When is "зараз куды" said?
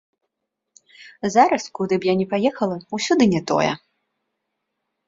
1.35-1.95